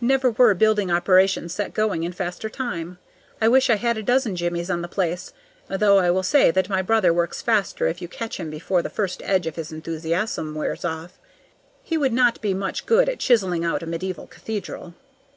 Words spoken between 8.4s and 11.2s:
him before the first edge of his enthusiasm wears away.